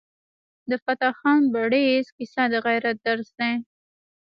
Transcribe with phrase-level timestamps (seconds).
[0.69, 3.53] د فتح خان بړیڅ کیسه د غیرت درس دی.